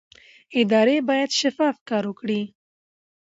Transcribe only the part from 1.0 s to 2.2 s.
باید شفاف کار